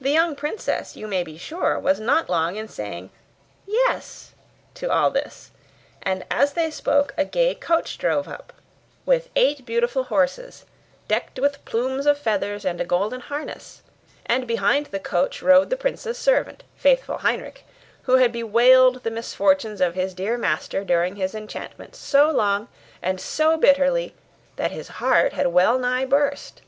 The 0.00 0.08
young 0.12 0.34
princess, 0.34 0.96
you 0.96 1.06
may 1.06 1.22
be 1.22 1.36
sure, 1.36 1.78
was 1.78 2.00
not 2.00 2.30
long 2.30 2.56
in 2.56 2.68
saying 2.68 3.10
'Yes' 3.66 4.32
to 4.72 4.90
all 4.90 5.10
this; 5.10 5.50
and 6.02 6.24
as 6.30 6.54
they 6.54 6.70
spoke 6.70 7.12
a 7.18 7.26
gay 7.26 7.54
coach 7.54 7.98
drove 7.98 8.26
up, 8.26 8.50
with 9.04 9.28
eight 9.36 9.66
beautiful 9.66 10.04
horses, 10.04 10.64
decked 11.06 11.38
with 11.38 11.62
plumes 11.66 12.06
of 12.06 12.16
feathers 12.16 12.64
and 12.64 12.80
a 12.80 12.84
golden 12.86 13.20
harness; 13.20 13.82
and 14.24 14.46
behind 14.48 14.86
the 14.86 14.98
coach 14.98 15.42
rode 15.42 15.68
the 15.68 15.76
prince's 15.76 16.16
servant, 16.16 16.64
faithful 16.74 17.18
Heinrich, 17.18 17.66
who 18.04 18.16
had 18.16 18.32
bewailed 18.32 19.02
the 19.02 19.10
misfortunes 19.10 19.82
of 19.82 19.94
his 19.94 20.14
dear 20.14 20.38
master 20.38 20.82
during 20.82 21.16
his 21.16 21.34
enchantment 21.34 21.94
so 21.94 22.30
long 22.30 22.68
and 23.02 23.20
so 23.20 23.58
bitterly, 23.58 24.14
that 24.56 24.70
his 24.70 24.88
heart 24.88 25.34
had 25.34 25.48
well 25.48 25.78
nigh 25.78 26.06
burst. 26.06 26.62